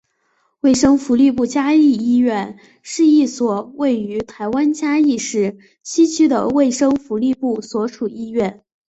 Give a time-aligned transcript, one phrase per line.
[0.61, 8.63] 卫生福利部嘉义医院是一所位于台湾嘉义市西区的卫生福利部所属医院。